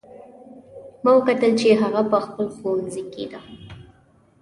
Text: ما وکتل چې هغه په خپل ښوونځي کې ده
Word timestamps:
ما 1.03 1.11
وکتل 1.17 1.51
چې 1.59 1.67
هغه 1.81 2.01
په 2.11 2.17
خپل 2.25 2.45
ښوونځي 2.55 3.03
کې 3.13 3.25
ده 3.31 3.41